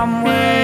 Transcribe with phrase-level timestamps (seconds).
[0.00, 0.59] I'm waiting.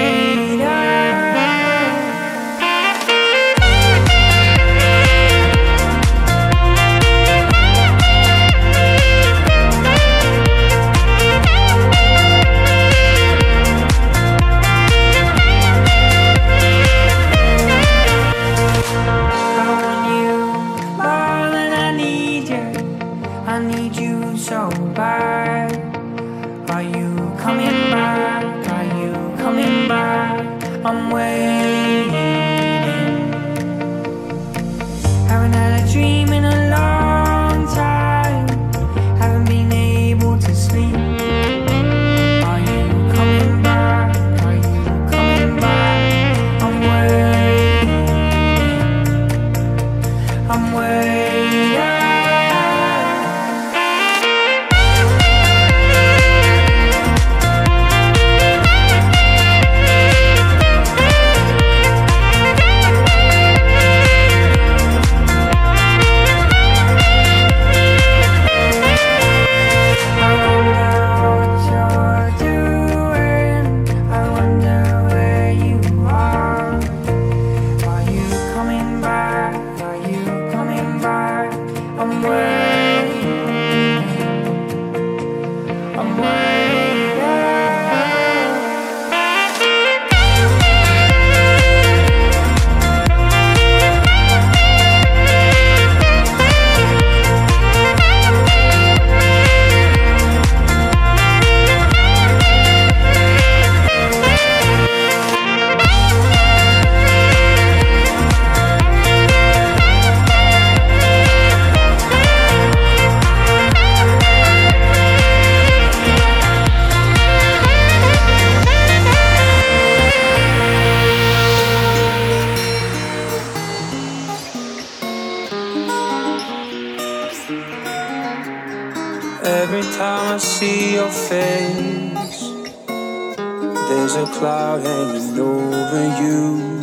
[134.37, 136.79] cloud hanging over you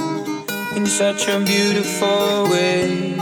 [0.74, 3.14] in such a beautiful way.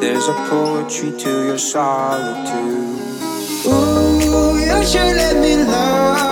[0.00, 2.98] There's a poetry to your solitude.
[3.66, 6.29] Ooh, you should let me love.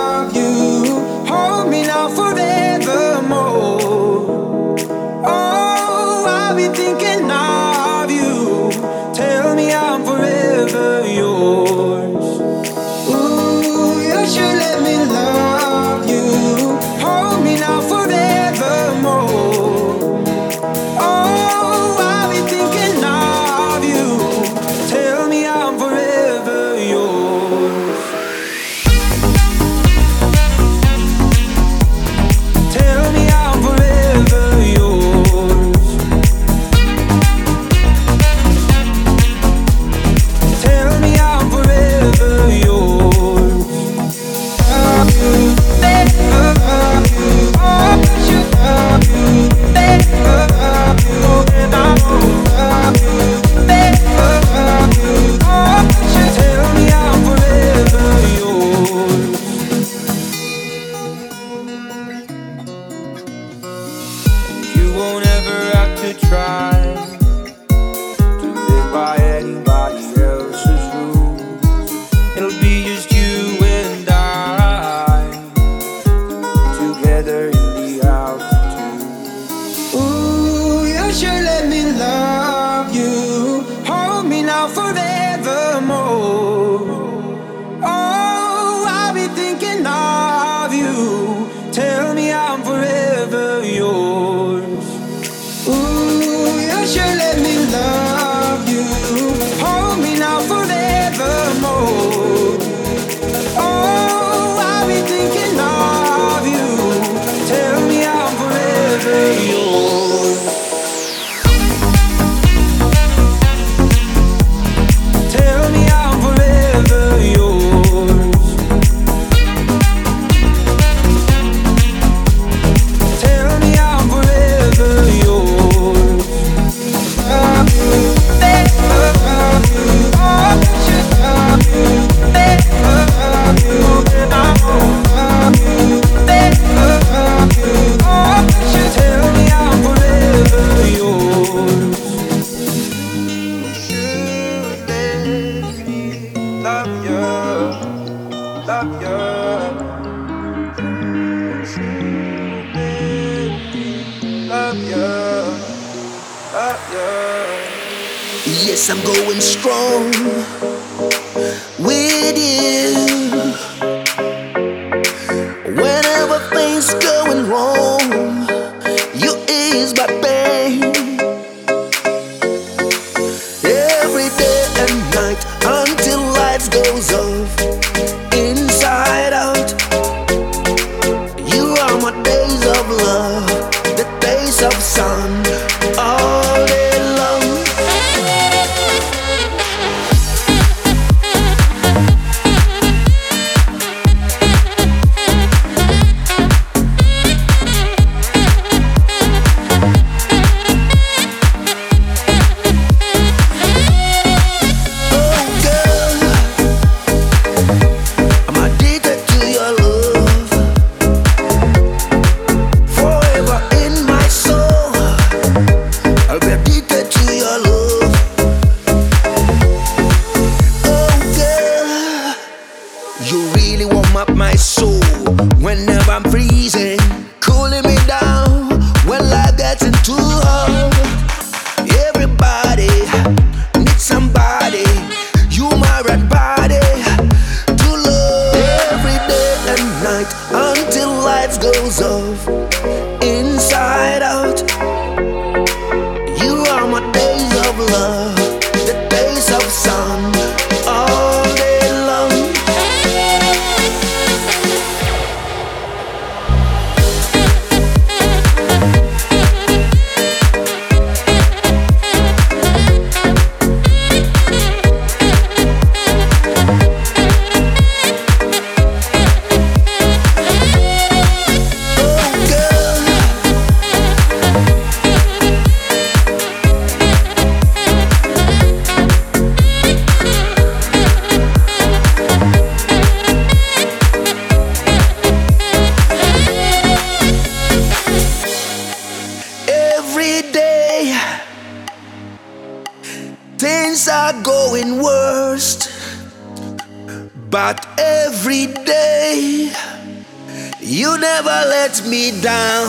[301.41, 302.87] Never let me down.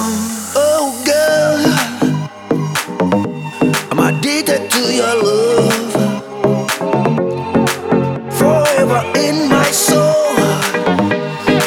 [0.57, 1.61] Oh, girl,
[3.92, 5.92] I'm addicted to your love,
[8.40, 10.35] forever in my soul.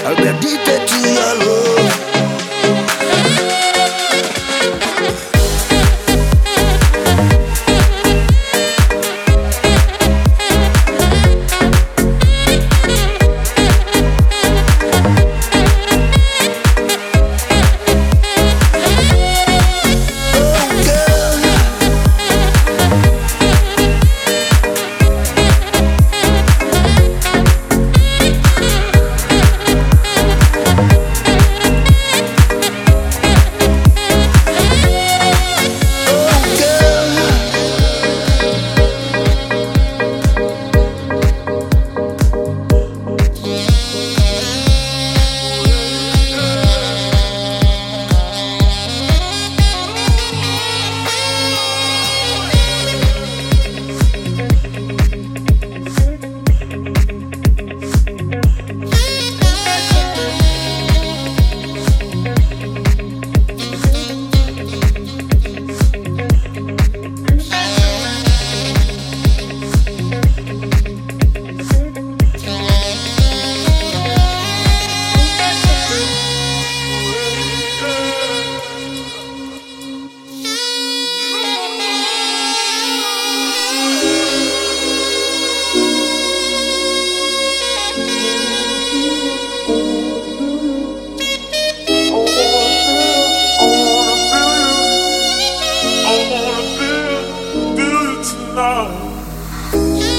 [0.05, 0.82] I'll be addicted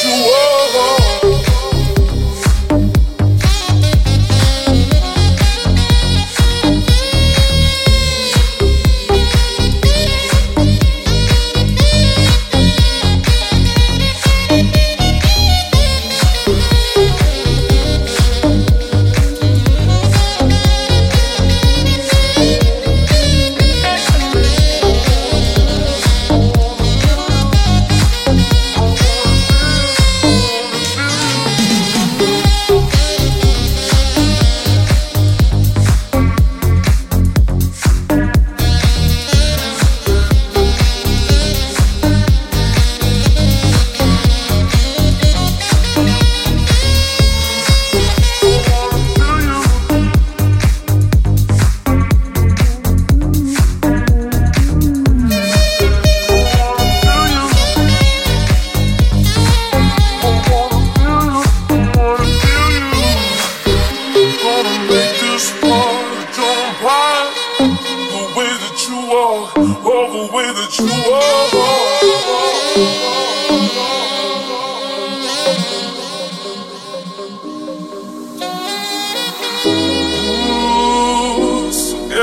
[0.00, 0.41] you walk.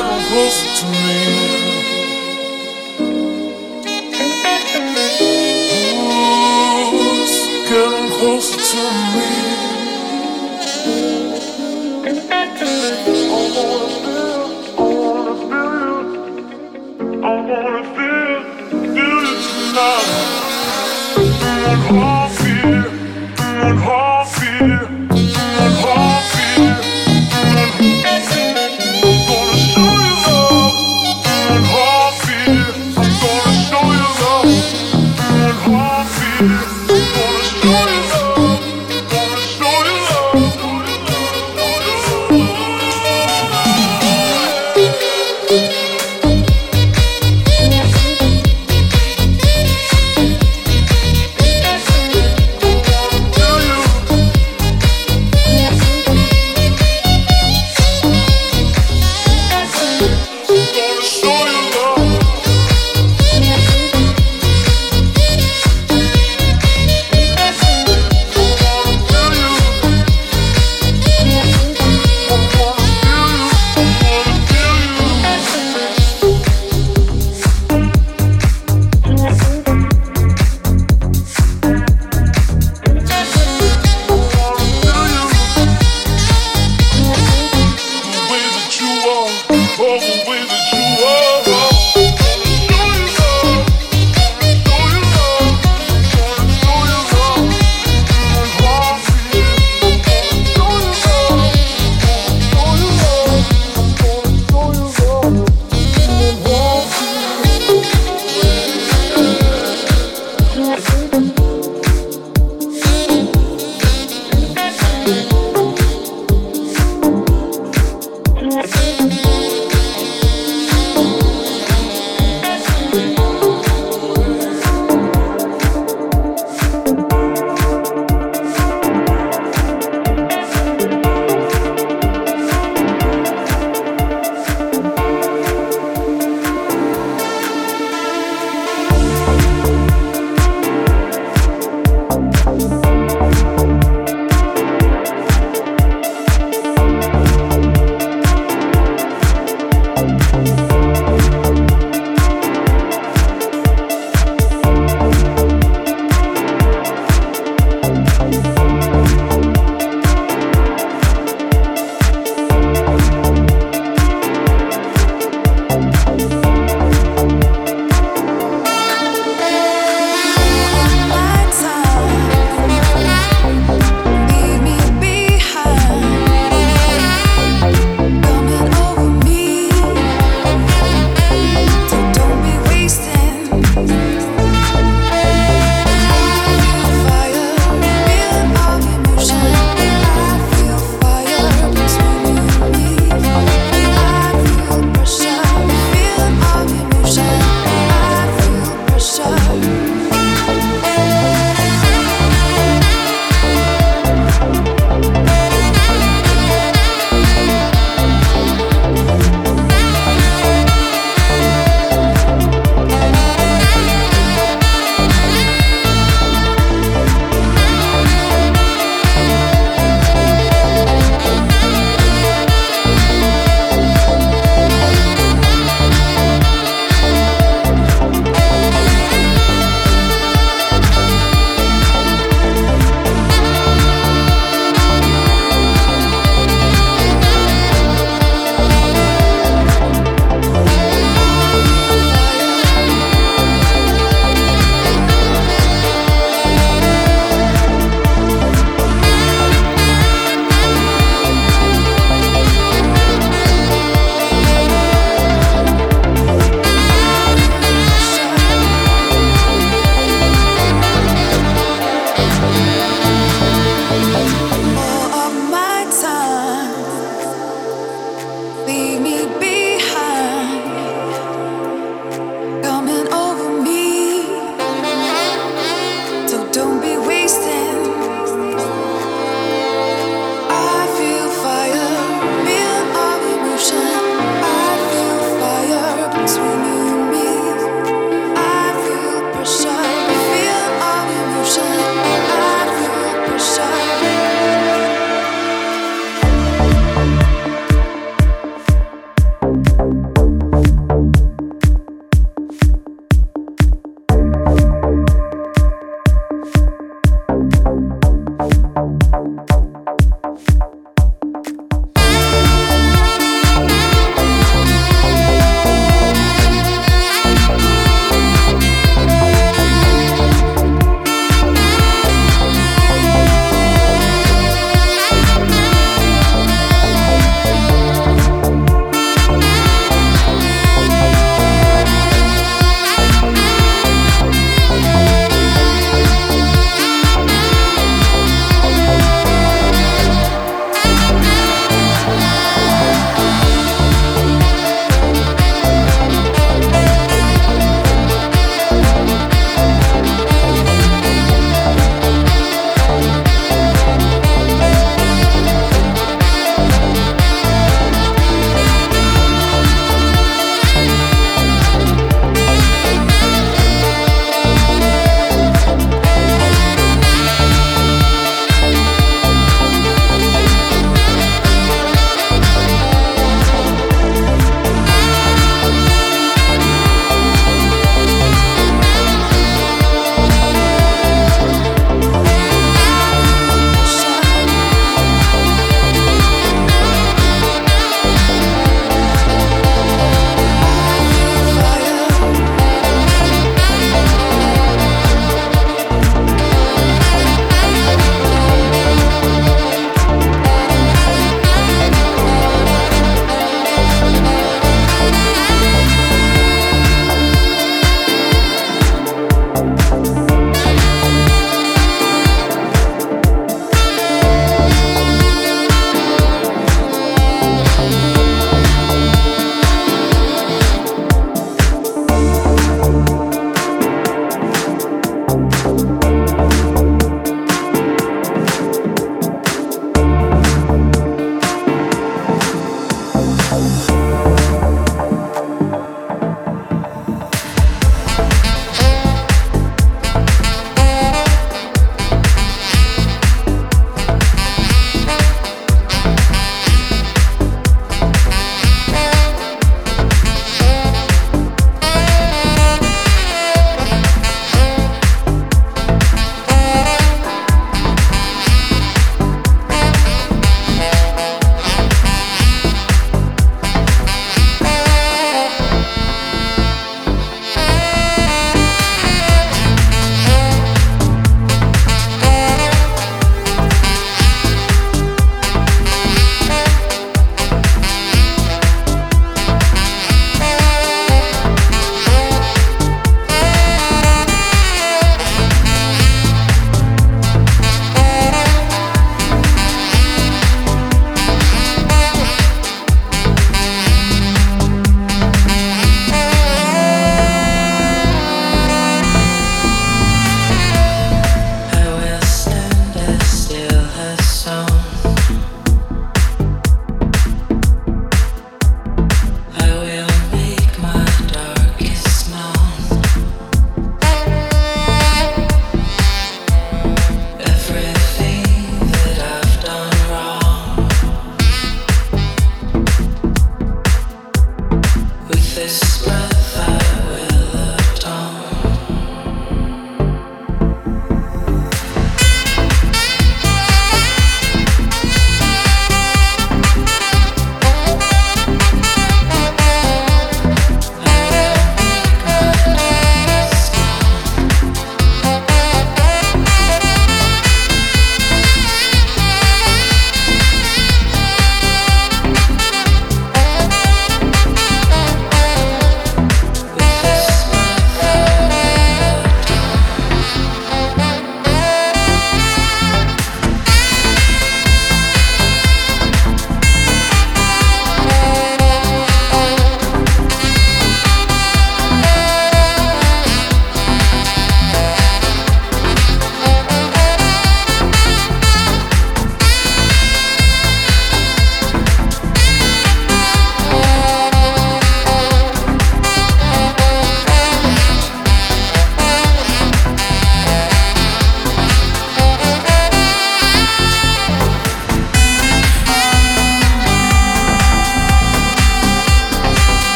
[0.00, 1.59] Getting closer to me.